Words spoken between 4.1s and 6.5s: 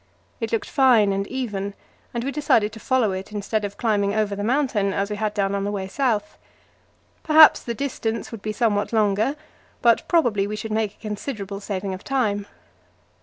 over the mountain, as we had done on the way south.